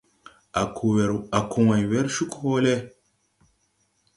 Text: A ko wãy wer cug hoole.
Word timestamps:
A 1.39 1.39
ko 1.51 1.59
wãy 1.67 1.83
wer 1.91 2.07
cug 2.15 2.31
hoole. 2.39 2.75